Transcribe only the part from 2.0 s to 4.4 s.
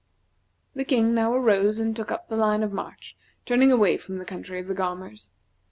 up the line of march, turning away from the